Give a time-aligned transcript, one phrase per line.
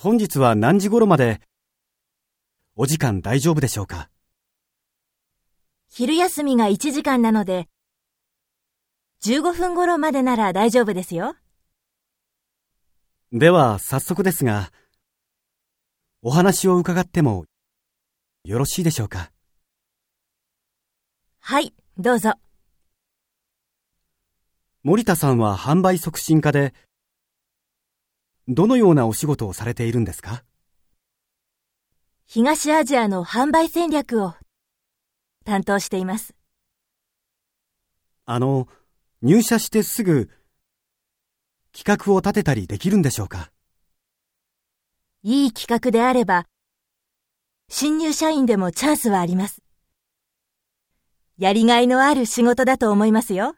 [0.00, 1.40] 本日は何時頃まで、
[2.76, 4.10] お時間大丈夫でしょうか？
[5.88, 7.66] 昼休みが1時間なので、
[9.24, 11.34] 15分頃までなら大丈夫ですよ。
[13.32, 14.70] では、早速ですが、
[16.22, 17.46] お話を伺っても
[18.44, 19.32] よろしいでしょうか？
[21.40, 22.34] はい、どうぞ。
[24.84, 26.72] 森田さんは販売促進課で、
[28.50, 30.42] どのようなお仕事をされているんですか？
[32.24, 34.34] 東アジアの販売戦略を
[35.44, 36.34] 担当しています。
[38.24, 38.66] あの、
[39.20, 40.30] 入社してすぐ、
[41.72, 43.50] 企画を立てたりできるんでしょうか？
[45.22, 46.46] いい企画であれば、
[47.68, 49.62] 新入社員でもチャンスはあります。
[51.36, 53.56] やりがいのある仕事だと思いますよ。